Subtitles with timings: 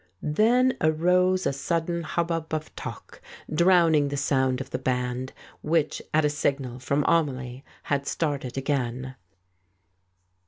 [0.33, 3.21] Then arose a sudden hubbub of talk,
[3.53, 5.31] drowning the sound of the band,
[5.61, 9.13] which, at a signal from Amelie, had started again.